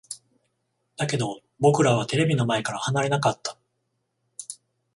[0.97, 3.55] だけど、僕らはテレビの前から離れなかった。